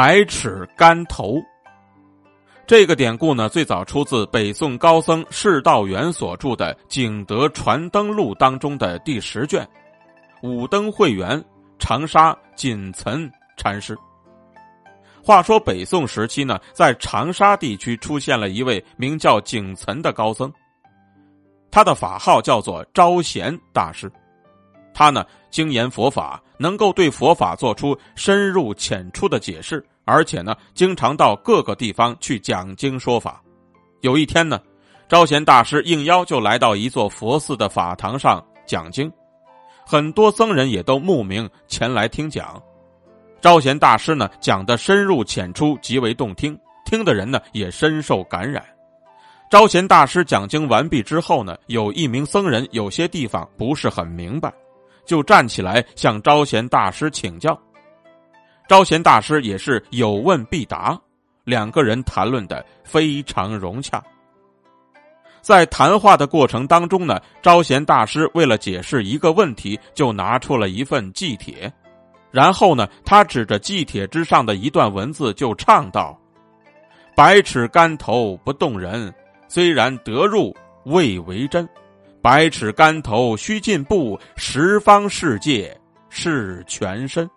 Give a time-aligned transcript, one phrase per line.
[0.00, 1.42] 百尺竿头。
[2.68, 9.68] 这个典故呢，最早出自北宋高僧释道元所著的《景德传灯录》当中的第十卷，
[10.40, 11.44] 五灯会元
[11.80, 13.98] 长沙锦岑禅师。
[15.20, 20.48] 话说北宋时期呢，在长沙地区出现了一位名叫景岑的高僧，
[21.72, 24.08] 他的法号叫做招贤大师。
[24.98, 29.80] 他呢精研佛法，能够对佛法做出深入浅出的解释。
[30.04, 33.40] 而且呢，经常到各个地方去讲经说法。
[34.00, 34.60] 有一天呢，
[35.08, 39.08] 招贤大师应邀就来到一座佛寺的法堂上讲经，
[39.86, 42.60] 很多僧人也都慕名前来听讲。
[43.40, 48.64] 招贤大师呢讲的深入浅出，极为动听，听的人呢也深受感染。
[49.48, 54.52] 招贤大师讲经完毕之后呢，有一名僧人有些地方不是很明白，
[55.08, 57.58] 就站起来向招贤大师请教。
[58.68, 61.00] 招贤大师也是有问必答，
[61.44, 64.00] 两个人谈论的非常融洽。
[65.40, 71.72] 在谈话的过程当中呢，招贤大师为了解释一个问题，就拿出了一份祭帖，
[72.30, 76.20] 然后呢，他指着祭帖之上的一段文字就唱道
[77.16, 79.10] ：“百尺竿头不动人，
[79.48, 81.66] 虽然得入未为真。
[82.22, 85.74] 百尺竿头须进步，十方世界
[86.08, 87.28] 是全身。”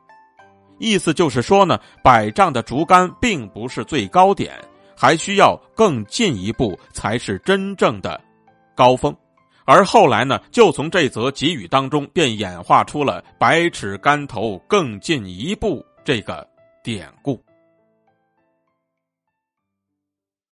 [0.80, 4.54] 意思就是说呢，百丈的竹竿并不是最高点，
[4.98, 8.20] 还需要更进一步才是真正的
[8.76, 9.16] 高峰。
[9.64, 16.46] 而后来呢，就从这则给语当中便演化出了“百尺竿头更进一步”这个
[16.84, 17.40] 典故。